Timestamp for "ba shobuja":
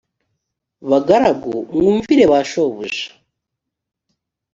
2.31-3.05